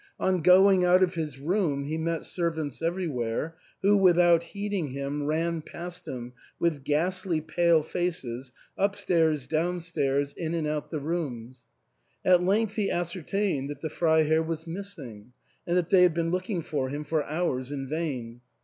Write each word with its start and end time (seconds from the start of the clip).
On 0.19 0.41
going 0.41 0.83
out 0.83 1.03
of 1.03 1.13
his 1.13 1.37
room 1.37 1.83
he 1.85 1.95
met 1.95 2.23
servants 2.23 2.81
everywhere, 2.81 3.55
who, 3.83 3.95
without 3.95 4.41
heeding 4.41 4.87
him, 4.87 5.27
ran 5.27 5.61
past 5.61 6.07
him 6.07 6.33
with 6.57 6.83
ghastly 6.83 7.39
pale 7.39 7.83
faces, 7.83 8.51
upstairs, 8.79 9.45
downstairs, 9.45 10.33
in 10.33 10.55
and 10.55 10.65
out 10.65 10.89
the 10.89 10.99
rooms. 10.99 11.65
At 12.25 12.41
length 12.43 12.73
he 12.77 12.89
ascertained 12.89 13.69
that 13.69 13.81
the 13.81 13.91
Freiherr 13.91 14.41
was 14.41 14.65
missing, 14.65 15.33
and 15.67 15.77
that 15.77 15.91
they 15.91 16.01
had 16.01 16.15
been 16.15 16.31
looking 16.31 16.63
for 16.63 16.89
him 16.89 17.03
for 17.03 17.23
hours 17.23 17.71
in 17.71 17.87
vain. 17.87 18.41